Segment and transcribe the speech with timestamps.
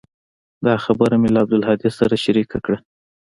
[0.65, 2.77] دا خبره مې له عبدالهادي سره شريکه کړه.